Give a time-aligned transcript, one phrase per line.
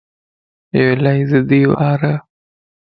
[0.73, 2.01] ايو الائي ضدي ٻارَ